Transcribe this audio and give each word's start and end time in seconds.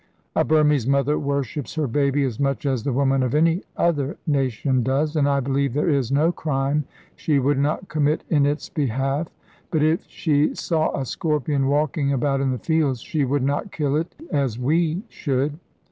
A 0.35 0.43
Burmese 0.43 0.87
mother 0.87 1.19
worships 1.19 1.75
her 1.75 1.85
baby 1.85 2.23
as 2.23 2.39
much 2.39 2.65
as 2.65 2.81
the 2.83 2.91
woman 2.91 3.21
of 3.21 3.35
any 3.35 3.61
other 3.77 4.17
nation 4.25 4.81
does, 4.81 5.15
and 5.15 5.29
I 5.29 5.41
believe 5.41 5.73
there 5.75 5.91
is 5.91 6.11
no 6.11 6.31
crime 6.31 6.85
she 7.15 7.37
would 7.37 7.59
not 7.59 7.87
commit 7.87 8.23
in 8.27 8.47
its 8.47 8.67
behalf. 8.67 9.27
But 9.69 9.83
if 9.83 10.03
she 10.07 10.55
saw 10.55 10.97
a 10.99 11.05
scorpion 11.05 11.67
walking 11.67 12.11
about 12.11 12.41
in 12.41 12.49
the 12.49 12.57
fields, 12.57 13.01
she 13.01 13.25
would 13.25 13.43
not 13.43 13.71
kill 13.71 13.95
it 13.95 14.15
as 14.31 14.57
we 14.57 15.03
should. 15.07 15.59